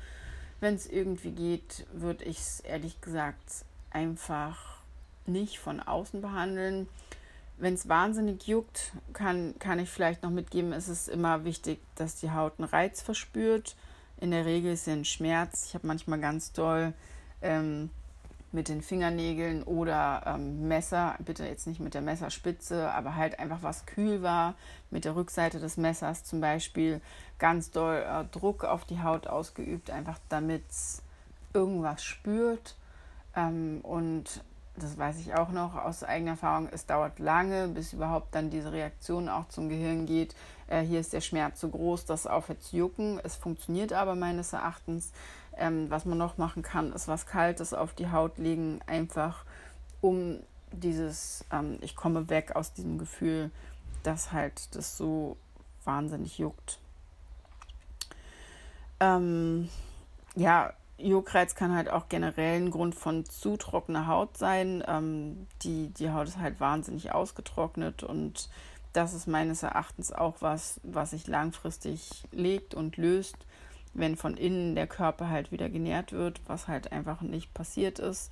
Wenn 0.60 0.74
es 0.74 0.86
irgendwie 0.86 1.32
geht, 1.32 1.86
würde 1.92 2.24
ich 2.24 2.38
es 2.38 2.60
ehrlich 2.60 3.00
gesagt 3.00 3.64
einfach 3.92 4.58
nicht 5.26 5.58
von 5.58 5.80
außen 5.80 6.20
behandeln. 6.20 6.88
Wenn 7.58 7.74
es 7.74 7.88
wahnsinnig 7.88 8.46
juckt, 8.46 8.92
kann, 9.12 9.54
kann 9.58 9.78
ich 9.78 9.88
vielleicht 9.88 10.22
noch 10.22 10.30
mitgeben, 10.30 10.72
ist 10.72 10.88
es 10.88 11.08
immer 11.08 11.44
wichtig, 11.44 11.78
dass 11.94 12.16
die 12.16 12.30
Haut 12.30 12.54
einen 12.58 12.68
Reiz 12.68 13.02
verspürt. 13.02 13.76
In 14.20 14.30
der 14.30 14.46
Regel 14.46 14.72
ist 14.72 14.88
es 14.88 14.92
ein 14.92 15.04
Schmerz. 15.04 15.66
Ich 15.66 15.74
habe 15.74 15.86
manchmal 15.86 16.18
ganz 16.20 16.52
doll 16.52 16.92
ähm, 17.40 17.90
mit 18.52 18.68
den 18.68 18.82
Fingernägeln 18.82 19.62
oder 19.62 20.22
ähm, 20.26 20.68
Messer, 20.68 21.16
bitte 21.20 21.44
jetzt 21.46 21.66
nicht 21.66 21.80
mit 21.80 21.94
der 21.94 22.02
Messerspitze, 22.02 22.90
aber 22.92 23.16
halt 23.16 23.38
einfach 23.38 23.62
was 23.62 23.86
kühl 23.86 24.22
war, 24.22 24.54
mit 24.90 25.04
der 25.04 25.16
Rückseite 25.16 25.58
des 25.58 25.76
Messers 25.78 26.24
zum 26.24 26.40
Beispiel 26.40 27.00
ganz 27.38 27.70
doll 27.70 28.04
äh, 28.06 28.24
Druck 28.30 28.64
auf 28.64 28.84
die 28.84 29.02
Haut 29.02 29.26
ausgeübt, 29.26 29.90
einfach 29.90 30.18
damit 30.28 30.62
es 30.68 31.02
irgendwas 31.54 32.04
spürt. 32.04 32.76
Ähm, 33.34 33.80
und 33.82 34.42
das 34.76 34.96
weiß 34.96 35.18
ich 35.20 35.34
auch 35.34 35.50
noch 35.50 35.74
aus 35.74 36.02
eigener 36.02 36.32
Erfahrung, 36.32 36.68
es 36.72 36.86
dauert 36.86 37.18
lange, 37.18 37.68
bis 37.68 37.92
überhaupt 37.92 38.34
dann 38.34 38.50
diese 38.50 38.72
Reaktion 38.72 39.28
auch 39.28 39.48
zum 39.48 39.68
Gehirn 39.68 40.06
geht. 40.06 40.34
Äh, 40.66 40.80
hier 40.80 41.00
ist 41.00 41.12
der 41.12 41.20
Schmerz 41.20 41.60
so 41.60 41.68
groß, 41.68 42.06
dass 42.06 42.26
aufhört 42.26 42.62
zu 42.62 42.76
jucken. 42.76 43.20
Es 43.22 43.36
funktioniert 43.36 43.92
aber 43.92 44.14
meines 44.14 44.52
Erachtens. 44.52 45.12
Ähm, 45.54 45.90
was 45.90 46.06
man 46.06 46.16
noch 46.16 46.38
machen 46.38 46.62
kann, 46.62 46.92
ist 46.94 47.08
was 47.08 47.26
Kaltes 47.26 47.74
auf 47.74 47.92
die 47.92 48.10
Haut 48.10 48.38
legen, 48.38 48.80
einfach 48.86 49.44
um 50.00 50.38
dieses, 50.72 51.44
ähm, 51.52 51.76
ich 51.82 51.94
komme 51.94 52.30
weg 52.30 52.56
aus 52.56 52.72
diesem 52.72 52.96
Gefühl, 52.96 53.50
dass 54.02 54.32
halt 54.32 54.74
das 54.74 54.96
so 54.96 55.36
wahnsinnig 55.84 56.38
juckt. 56.38 56.78
Ähm, 58.98 59.68
ja, 60.34 60.72
Juckreiz 61.02 61.54
kann 61.54 61.74
halt 61.74 61.90
auch 61.90 62.08
generell 62.08 62.60
ein 62.60 62.70
Grund 62.70 62.94
von 62.94 63.24
zu 63.24 63.56
trockener 63.56 64.06
Haut 64.06 64.36
sein. 64.36 64.82
Ähm, 64.86 65.46
die, 65.62 65.88
die 65.88 66.10
Haut 66.10 66.28
ist 66.28 66.38
halt 66.38 66.60
wahnsinnig 66.60 67.12
ausgetrocknet 67.12 68.02
und 68.02 68.48
das 68.92 69.14
ist 69.14 69.26
meines 69.26 69.62
Erachtens 69.62 70.12
auch 70.12 70.36
was, 70.40 70.80
was 70.82 71.10
sich 71.10 71.26
langfristig 71.26 72.24
legt 72.30 72.74
und 72.74 72.96
löst 72.96 73.36
wenn 73.94 74.16
von 74.16 74.36
innen 74.36 74.74
der 74.74 74.86
Körper 74.86 75.28
halt 75.28 75.52
wieder 75.52 75.68
genährt 75.68 76.12
wird, 76.12 76.40
was 76.46 76.68
halt 76.68 76.92
einfach 76.92 77.20
nicht 77.20 77.52
passiert 77.54 77.98
ist. 77.98 78.30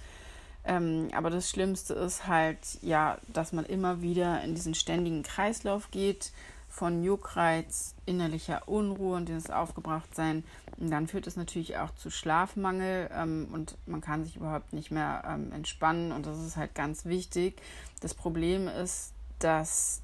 Ähm, 0.65 1.09
aber 1.15 1.31
das 1.31 1.49
Schlimmste 1.49 1.95
ist 1.95 2.27
halt, 2.27 2.59
ja, 2.83 3.19
dass 3.33 3.53
man 3.53 3.65
immer 3.65 4.03
wieder 4.03 4.43
in 4.43 4.55
diesen 4.55 4.75
ständigen 4.75 5.23
Kreislauf 5.23 5.91
geht 5.91 6.33
von 6.71 7.03
Juckreiz, 7.03 7.95
innerlicher 8.07 8.69
Unruhe 8.69 9.17
und 9.17 9.29
dieses 9.29 9.51
Aufgebrachtsein. 9.51 10.45
Und 10.79 10.91
dann 10.91 11.09
führt 11.09 11.27
es 11.27 11.37
natürlich 11.37 11.77
auch 11.77 11.95
zu 11.97 12.11
Schlafmangel 12.11 13.11
ähm, 13.13 13.49
und 13.53 13.77
man 13.87 14.01
kann 14.01 14.25
sich 14.25 14.37
überhaupt 14.37 14.73
nicht 14.73 14.91
mehr 14.91 15.23
ähm, 15.29 15.53
entspannen 15.53 16.13
und 16.13 16.25
das 16.25 16.39
ist 16.39 16.57
halt 16.57 16.75
ganz 16.75 17.05
wichtig. 17.05 17.61
Das 18.01 18.15
Problem 18.15 18.69
ist, 18.69 19.13
dass 19.41 20.01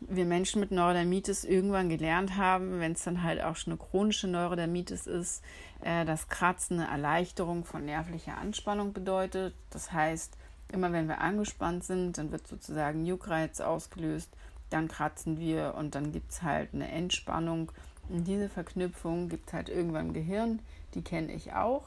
wir 0.00 0.24
Menschen 0.24 0.60
mit 0.60 0.70
Neurodermitis 0.70 1.44
irgendwann 1.44 1.90
gelernt 1.90 2.36
haben, 2.36 2.80
wenn 2.80 2.92
es 2.92 3.04
dann 3.04 3.22
halt 3.22 3.42
auch 3.42 3.56
schon 3.56 3.74
eine 3.74 3.80
chronische 3.80 4.26
Neurodermitis 4.26 5.06
ist, 5.06 5.44
äh, 5.82 6.04
dass 6.06 6.28
Kratzen 6.28 6.80
eine 6.80 6.90
Erleichterung 6.90 7.64
von 7.64 7.84
nervlicher 7.84 8.38
Anspannung 8.38 8.94
bedeutet. 8.94 9.54
Das 9.68 9.92
heißt, 9.92 10.36
immer 10.72 10.92
wenn 10.92 11.08
wir 11.08 11.20
angespannt 11.20 11.84
sind, 11.84 12.16
dann 12.16 12.32
wird 12.32 12.46
sozusagen 12.46 13.04
Juckreiz 13.04 13.60
ausgelöst, 13.60 14.30
dann 14.70 14.88
kratzen 14.88 15.38
wir 15.38 15.74
und 15.76 15.94
dann 15.94 16.12
gibt 16.12 16.32
es 16.32 16.42
halt 16.42 16.70
eine 16.72 16.90
Entspannung. 16.90 17.70
Und 18.08 18.24
diese 18.26 18.48
Verknüpfung 18.48 19.28
gibt 19.28 19.48
es 19.48 19.52
halt 19.54 19.68
irgendwann 19.68 20.08
im 20.08 20.12
Gehirn, 20.12 20.60
die 20.94 21.02
kenne 21.02 21.32
ich 21.32 21.52
auch. 21.52 21.84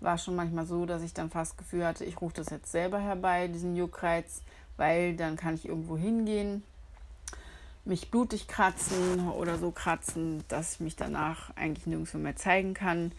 War 0.00 0.18
schon 0.18 0.36
manchmal 0.36 0.66
so, 0.66 0.86
dass 0.86 1.02
ich 1.02 1.14
dann 1.14 1.30
fast 1.30 1.52
das 1.52 1.56
Gefühl 1.58 1.86
hatte, 1.86 2.04
ich 2.04 2.20
rufe 2.20 2.34
das 2.34 2.50
jetzt 2.50 2.70
selber 2.70 3.00
herbei, 3.00 3.48
diesen 3.48 3.76
Juckreiz, 3.76 4.42
weil 4.76 5.16
dann 5.16 5.36
kann 5.36 5.54
ich 5.54 5.66
irgendwo 5.66 5.96
hingehen, 5.96 6.62
mich 7.84 8.10
blutig 8.10 8.48
kratzen 8.48 9.28
oder 9.30 9.58
so 9.58 9.70
kratzen, 9.70 10.44
dass 10.48 10.74
ich 10.74 10.80
mich 10.80 10.96
danach 10.96 11.50
eigentlich 11.56 11.86
nirgendwo 11.86 12.18
mehr 12.18 12.36
zeigen 12.36 12.74
kann. 12.74 13.12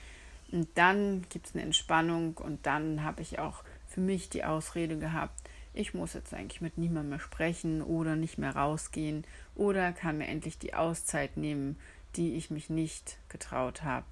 Und 0.51 0.67
dann 0.75 1.25
gibt 1.29 1.47
es 1.47 1.55
eine 1.55 1.63
Entspannung 1.63 2.37
und 2.37 2.65
dann 2.65 3.03
habe 3.03 3.21
ich 3.21 3.39
auch 3.39 3.63
für 3.87 4.01
mich 4.01 4.29
die 4.29 4.43
Ausrede 4.43 4.97
gehabt, 4.97 5.46
ich 5.77 5.93
muss 5.93 6.13
jetzt 6.13 6.33
eigentlich 6.33 6.61
mit 6.61 6.77
niemandem 6.77 7.11
mehr 7.11 7.19
sprechen 7.19 7.81
oder 7.81 8.15
nicht 8.15 8.37
mehr 8.37 8.55
rausgehen 8.55 9.25
oder 9.55 9.91
kann 9.93 10.17
mir 10.17 10.27
endlich 10.27 10.57
die 10.57 10.73
Auszeit 10.73 11.37
nehmen, 11.37 11.77
die 12.15 12.35
ich 12.35 12.49
mich 12.49 12.69
nicht 12.69 13.17
getraut 13.29 13.83
habe, 13.83 14.05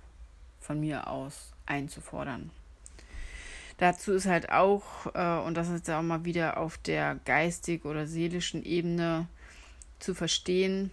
von 0.60 0.80
mir 0.80 1.08
aus 1.08 1.54
einzufordern. 1.66 2.52
Dazu 3.78 4.14
ist 4.14 4.26
halt 4.26 4.52
auch, 4.52 5.14
äh, 5.14 5.46
und 5.46 5.56
das 5.56 5.70
ist 5.70 5.90
auch 5.90 6.02
mal 6.02 6.24
wieder 6.24 6.58
auf 6.58 6.78
der 6.78 7.20
geistig 7.26 7.84
oder 7.84 8.08
seelischen 8.08 8.64
Ebene, 8.64 9.28
zu 10.00 10.14
verstehen. 10.14 10.92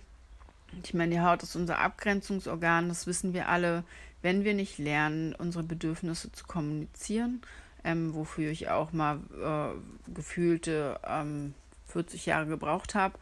Ich 0.83 0.95
meine, 0.95 1.15
die 1.15 1.21
Haut 1.21 1.43
ist 1.43 1.55
unser 1.55 1.79
Abgrenzungsorgan, 1.79 2.89
das 2.89 3.07
wissen 3.07 3.35
wir 3.35 3.49
alle. 3.49 3.85
Wenn 4.23 4.45
wir 4.45 4.55
nicht 4.55 4.79
lernen, 4.79 5.35
unsere 5.35 5.65
Bedürfnisse 5.65 6.33
zu 6.33 6.45
kommunizieren, 6.47 7.43
ähm, 7.85 8.15
wofür 8.15 8.51
ich 8.51 8.69
auch 8.69 8.93
mal 8.93 9.19
äh, 9.43 10.13
gefühlte 10.13 10.99
ähm, 11.07 11.55
40 11.89 12.27
Jahre 12.27 12.47
gebraucht 12.47 12.95
habe, 12.95 13.19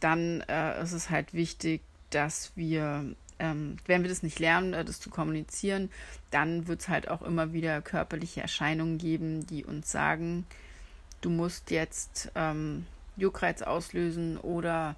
dann 0.00 0.42
äh, 0.48 0.82
ist 0.82 0.92
es 0.92 1.10
halt 1.10 1.34
wichtig, 1.34 1.82
dass 2.10 2.52
wir, 2.54 3.04
ähm, 3.38 3.76
wenn 3.86 4.02
wir 4.02 4.08
das 4.08 4.22
nicht 4.22 4.38
lernen, 4.38 4.74
äh, 4.74 4.84
das 4.84 5.00
zu 5.00 5.10
kommunizieren, 5.10 5.90
dann 6.30 6.66
wird 6.66 6.80
es 6.80 6.88
halt 6.88 7.08
auch 7.08 7.22
immer 7.22 7.52
wieder 7.52 7.82
körperliche 7.82 8.40
Erscheinungen 8.40 8.98
geben, 8.98 9.46
die 9.46 9.64
uns 9.64 9.90
sagen, 9.90 10.46
du 11.20 11.30
musst 11.30 11.70
jetzt 11.70 12.30
ähm, 12.34 12.86
Juckreiz 13.16 13.62
auslösen 13.62 14.36
oder 14.38 14.94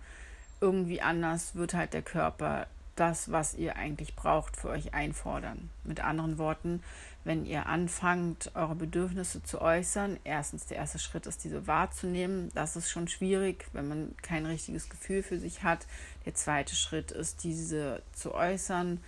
irgendwie 0.60 1.00
anders 1.00 1.54
wird 1.54 1.74
halt 1.74 1.94
der 1.94 2.02
Körper 2.02 2.66
das, 2.96 3.30
was 3.30 3.54
ihr 3.54 3.76
eigentlich 3.76 4.16
braucht, 4.16 4.56
für 4.56 4.70
euch 4.70 4.92
einfordern. 4.92 5.70
Mit 5.84 6.00
anderen 6.02 6.36
Worten, 6.36 6.82
wenn 7.28 7.44
ihr 7.44 7.66
anfangt, 7.66 8.52
eure 8.54 8.74
Bedürfnisse 8.74 9.42
zu 9.42 9.60
äußern, 9.60 10.18
erstens 10.24 10.64
der 10.64 10.78
erste 10.78 10.98
Schritt 10.98 11.26
ist, 11.26 11.44
diese 11.44 11.66
wahrzunehmen. 11.66 12.48
Das 12.54 12.74
ist 12.74 12.88
schon 12.88 13.06
schwierig, 13.06 13.66
wenn 13.74 13.86
man 13.86 14.14
kein 14.22 14.46
richtiges 14.46 14.88
Gefühl 14.88 15.22
für 15.22 15.38
sich 15.38 15.62
hat. 15.62 15.86
Der 16.24 16.34
zweite 16.34 16.74
Schritt 16.74 17.10
ist, 17.10 17.44
diese 17.44 18.00
zu 18.14 18.34
äußern. 18.34 19.00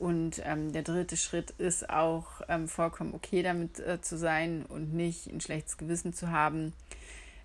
Und 0.00 0.42
ähm, 0.44 0.72
der 0.72 0.82
dritte 0.82 1.16
Schritt 1.16 1.52
ist 1.52 1.88
auch 1.88 2.40
ähm, 2.48 2.66
vollkommen 2.66 3.14
okay 3.14 3.44
damit 3.44 3.78
äh, 3.78 4.00
zu 4.00 4.18
sein 4.18 4.66
und 4.66 4.92
nicht 4.92 5.28
ein 5.28 5.40
schlechtes 5.40 5.76
Gewissen 5.76 6.12
zu 6.12 6.32
haben 6.32 6.72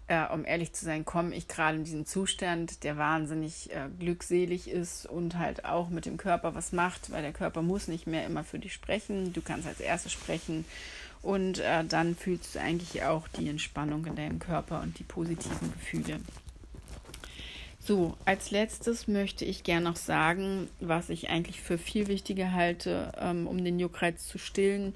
äh, 0.07 0.25
um 0.33 0.45
ehrlich 0.45 0.73
zu 0.73 0.85
sein, 0.85 1.05
komme 1.05 1.35
ich 1.35 1.47
gerade 1.47 1.77
in 1.77 1.83
diesen 1.83 2.05
Zustand, 2.05 2.83
der 2.83 2.97
wahnsinnig 2.97 3.71
äh, 3.71 3.87
glückselig 3.99 4.69
ist 4.69 5.05
und 5.05 5.37
halt 5.37 5.65
auch 5.65 5.89
mit 5.89 6.05
dem 6.05 6.17
Körper 6.17 6.55
was 6.55 6.71
macht, 6.71 7.11
weil 7.11 7.21
der 7.21 7.33
Körper 7.33 7.61
muss 7.61 7.87
nicht 7.87 8.07
mehr 8.07 8.25
immer 8.25 8.43
für 8.43 8.59
dich 8.59 8.73
sprechen. 8.73 9.33
Du 9.33 9.41
kannst 9.41 9.67
als 9.67 9.79
erstes 9.79 10.11
sprechen 10.11 10.65
und 11.21 11.59
äh, 11.59 11.85
dann 11.85 12.15
fühlst 12.15 12.55
du 12.55 12.59
eigentlich 12.59 13.03
auch 13.03 13.27
die 13.29 13.47
Entspannung 13.49 14.05
in 14.05 14.15
deinem 14.15 14.39
Körper 14.39 14.81
und 14.81 14.99
die 14.99 15.03
positiven 15.03 15.71
Gefühle. 15.71 16.19
So, 17.79 18.15
als 18.23 18.51
letztes 18.51 19.09
möchte 19.09 19.43
ich 19.43 19.63
gerne 19.63 19.85
noch 19.85 19.97
sagen, 19.97 20.69
was 20.79 21.09
ich 21.09 21.29
eigentlich 21.29 21.59
für 21.59 21.77
viel 21.77 22.07
wichtiger 22.07 22.53
halte, 22.53 23.11
ähm, 23.17 23.45
um 23.45 23.61
den 23.61 23.77
Juckreiz 23.77 24.25
zu 24.25 24.37
stillen 24.37 24.93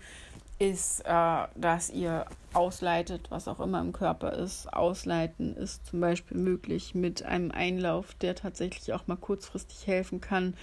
ist, 0.59 1.01
äh, 1.05 1.47
dass 1.55 1.89
ihr 1.89 2.25
ausleitet, 2.53 3.29
was 3.29 3.47
auch 3.47 3.59
immer 3.59 3.79
im 3.79 3.93
Körper 3.93 4.33
ist. 4.33 4.71
Ausleiten 4.73 5.55
ist 5.55 5.85
zum 5.85 5.99
Beispiel 5.99 6.37
möglich 6.37 6.95
mit 6.95 7.23
einem 7.23 7.51
Einlauf, 7.51 8.15
der 8.15 8.35
tatsächlich 8.35 8.93
auch 8.93 9.07
mal 9.07 9.17
kurzfristig 9.17 9.85
helfen 9.87 10.21
kann. 10.21 10.55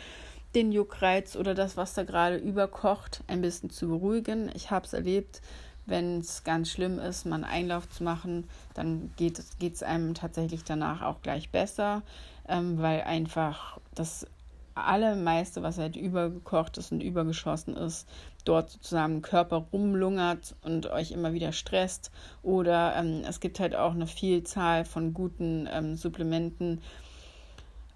den 0.55 0.71
Juckreiz 0.71 1.35
oder 1.35 1.53
das, 1.53 1.77
was 1.77 1.95
da 1.95 2.05
gerade 2.05 2.37
überkocht, 2.37 3.25
ein 3.27 3.41
bisschen 3.41 3.71
zu 3.71 3.89
beruhigen. 3.89 4.53
Ich 4.55 4.71
habe 4.71 4.87
es 4.87 4.93
erlebt, 4.93 5.43
wenn 5.87 6.21
es 6.21 6.45
ganz 6.45 6.71
schlimm 6.71 7.01
ist, 7.01 7.27
mal 7.27 7.35
einen 7.37 7.45
Einlauf 7.45 7.89
zu 7.91 8.05
machen, 8.05 8.49
dann 8.73 9.13
geht 9.17 9.41
es 9.61 9.83
einem 9.83 10.15
tatsächlich 10.15 10.65
danach 10.65 11.03
auch 11.03 11.23
gleich 11.23 11.51
besser, 11.51 12.03
ähm, 12.49 12.81
weil 12.81 13.03
einfach 13.03 13.79
das 13.95 14.27
allermeiste, 14.75 15.63
was 15.63 15.79
halt 15.79 15.97
übergekocht 15.97 16.79
ist 16.79 16.93
und 16.93 17.01
übergeschossen 17.01 17.77
ist, 17.77 18.09
dort 18.45 18.71
sozusagen 18.71 19.23
Körper 19.23 19.67
rumlungert 19.73 20.55
und 20.63 20.87
euch 20.87 21.13
immer 21.13 21.33
wieder 21.33 21.53
stresst. 21.53 22.11
Oder 22.43 22.95
ähm, 22.97 23.23
es 23.29 23.41
gibt 23.41 23.61
halt 23.61 23.75
auch 23.75 23.93
eine 23.93 24.07
Vielzahl 24.07 24.85
von 24.85 25.15
guten 25.15 25.69
ähm, 25.73 25.97
Supplementen, 25.97 26.83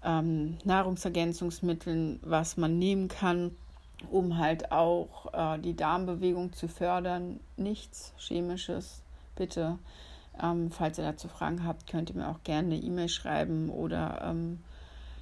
ähm, 0.03 0.57
Nahrungsergänzungsmitteln, 0.63 2.19
was 2.23 2.57
man 2.57 2.79
nehmen 2.79 3.07
kann, 3.07 3.51
um 4.09 4.37
halt 4.37 4.71
auch 4.71 5.33
äh, 5.33 5.59
die 5.59 5.75
Darmbewegung 5.75 6.53
zu 6.53 6.67
fördern. 6.67 7.39
Nichts 7.57 8.13
Chemisches, 8.17 9.01
bitte. 9.35 9.77
Ähm, 10.41 10.71
falls 10.71 10.97
ihr 10.97 11.03
dazu 11.03 11.27
Fragen 11.27 11.65
habt, 11.65 11.87
könnt 11.87 12.09
ihr 12.09 12.15
mir 12.15 12.29
auch 12.29 12.43
gerne 12.43 12.75
eine 12.75 12.83
E-Mail 12.83 13.09
schreiben 13.09 13.69
oder 13.69 14.21
ähm, 14.23 14.59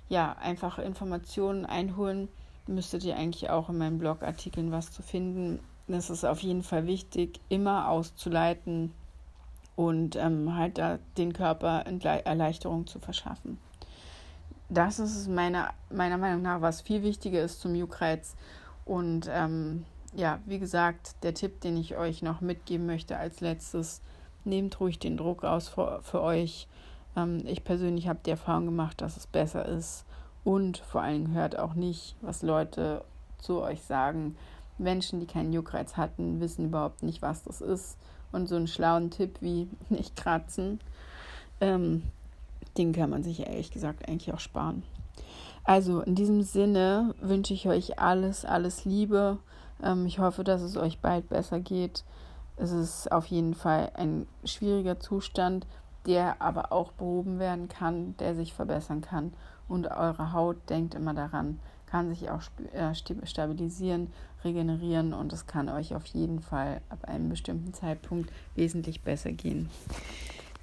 ja, 0.10 0.36
einfach 0.40 0.80
Informationen 0.80 1.66
einholen. 1.66 2.30
Müsstet 2.68 3.04
ihr 3.04 3.16
eigentlich 3.16 3.50
auch 3.50 3.70
in 3.70 3.78
meinen 3.78 3.98
Blogartikeln 3.98 4.72
was 4.72 4.92
zu 4.92 5.02
finden. 5.02 5.60
Das 5.88 6.10
ist 6.10 6.26
auf 6.26 6.40
jeden 6.42 6.64
Fall 6.64 6.86
wichtig, 6.86 7.40
immer 7.48 7.90
auszuleiten 7.90 8.92
und 9.76 10.16
ähm, 10.18 10.56
halt 10.56 10.78
da 10.78 11.00
den 11.18 11.32
Körper 11.32 11.86
Erleichterung 11.86 12.88
zu 12.88 13.00
verschaffen. 13.00 13.58
Das 14.70 15.00
ist 15.00 15.30
meiner, 15.30 15.74
meiner 15.90 16.18
Meinung 16.18 16.42
nach, 16.42 16.62
was 16.62 16.82
viel 16.82 17.04
wichtiger 17.04 17.42
ist 17.42 17.62
zum 17.62 17.74
Juckreiz. 17.74 18.36
Und 18.84 19.30
ähm, 19.32 19.86
ja, 20.14 20.40
wie 20.46 20.60
gesagt, 20.60 21.16
der 21.24 21.34
Tipp, 21.34 21.62
den 21.62 21.78
ich 21.78 21.96
euch 21.96 22.22
noch 22.22 22.42
mitgeben 22.42 22.86
möchte 22.86 23.18
als 23.18 23.40
letztes, 23.40 24.02
nehmt 24.44 24.78
ruhig 24.82 25.00
den 25.00 25.16
Druck 25.16 25.46
aus 25.46 25.70
für, 25.70 26.02
für 26.02 26.22
euch 26.22 26.68
ähm, 27.18 27.42
ich 27.46 27.64
persönlich 27.64 28.08
habe 28.08 28.20
die 28.26 28.30
Erfahrung 28.30 28.66
gemacht, 28.66 29.02
dass 29.02 29.18
es 29.18 29.28
besser 29.28 29.66
ist 29.66 30.06
und 30.48 30.78
vor 30.78 31.02
allem 31.02 31.34
hört 31.34 31.60
auch 31.60 31.74
nicht, 31.74 32.16
was 32.22 32.42
Leute 32.42 33.04
zu 33.38 33.62
euch 33.62 33.82
sagen. 33.84 34.38
Menschen, 34.78 35.20
die 35.20 35.26
keinen 35.26 35.52
Juckreiz 35.52 35.98
hatten, 35.98 36.40
wissen 36.40 36.64
überhaupt 36.64 37.04
nicht, 37.04 37.22
was 37.22 37.44
das 37.44 37.60
ist. 37.60 37.98
Und 38.32 38.48
so 38.48 38.56
einen 38.56 38.68
schlauen 38.68 39.12
Tipp 39.12 39.42
wie 39.42 39.68
nicht 39.90 40.16
kratzen, 40.16 40.80
ähm, 41.60 42.04
den 42.78 42.94
kann 42.94 43.10
man 43.10 43.24
sich 43.24 43.42
ehrlich 43.42 43.72
gesagt 43.72 44.08
eigentlich 44.08 44.34
auch 44.34 44.40
sparen. 44.40 44.84
Also 45.66 46.00
in 46.00 46.16
diesem 46.16 46.42
Sinne 46.44 47.14
wünsche 47.20 47.54
ich 47.54 47.68
euch 47.68 48.00
alles, 48.00 48.46
alles 48.46 48.86
Liebe. 48.86 49.40
Ähm, 49.84 50.06
ich 50.06 50.20
hoffe, 50.20 50.46
dass 50.46 50.62
es 50.62 50.78
euch 50.78 51.00
bald 51.00 51.28
besser 51.28 51.60
geht. 51.60 52.06
Es 52.56 52.72
ist 52.72 53.12
auf 53.12 53.26
jeden 53.26 53.54
Fall 53.54 53.92
ein 53.96 54.28
schwieriger 54.46 54.98
Zustand, 54.98 55.68
der 56.06 56.42
aber 56.42 56.72
auch 56.72 56.94
behoben 56.94 57.38
werden 57.38 57.68
kann, 57.68 58.16
der 58.16 58.34
sich 58.34 58.54
verbessern 58.54 59.02
kann. 59.02 59.34
Und 59.68 59.88
eure 59.88 60.34
Haut, 60.34 60.58
denkt 60.70 60.96
immer 60.96 61.14
daran, 61.14 61.60
kann 61.88 62.10
sich 62.10 62.30
auch 62.30 62.42
äh, 62.74 62.94
stabilisieren, 62.94 64.12
regenerieren 64.44 65.14
und 65.14 65.34
es 65.34 65.48
kann 65.48 65.70
euch 65.70 65.96
auf 65.96 66.06
jeden 66.08 66.42
Fall 66.42 66.82
ab 66.90 67.06
einem 67.06 67.30
bestimmten 67.30 67.74
Zeitpunkt 67.74 68.32
wesentlich 68.56 69.02
besser 69.02 69.32
gehen. 69.32 69.70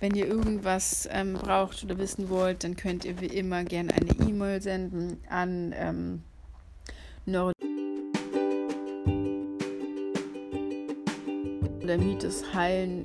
Wenn 0.01 0.15
ihr 0.15 0.27
irgendwas 0.27 1.09
ähm, 1.11 1.35
braucht 1.35 1.83
oder 1.85 1.97
wissen 1.99 2.29
wollt, 2.29 2.65
dann 2.65 2.77
könnt 2.77 3.05
ihr 3.05 3.21
wie 3.21 3.27
immer 3.27 3.65
gerne 3.65 3.93
eine 3.95 4.11
E-Mail 4.29 4.61
senden 4.61 5.19
an 5.31 5.73
ähm, 5.77 6.23